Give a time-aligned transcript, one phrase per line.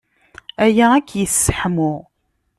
[0.65, 1.93] Aya ad k-yesseḥmu.